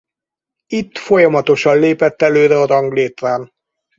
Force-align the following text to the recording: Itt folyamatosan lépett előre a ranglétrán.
Itt 0.67 0.97
folyamatosan 0.97 1.79
lépett 1.79 2.21
előre 2.21 2.59
a 2.59 2.65
ranglétrán. 2.65 3.51